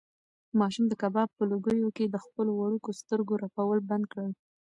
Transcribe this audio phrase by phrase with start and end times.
[0.59, 4.31] ماشوم د کباب په لوګیو کې د خپلو وړوکو سترګو رپول بند کړل.